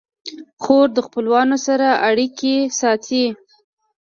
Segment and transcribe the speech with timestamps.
[0.63, 3.25] خور د خپلوانو سره اړیکې ساتي.